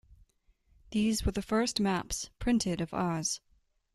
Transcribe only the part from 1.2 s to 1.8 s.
were the first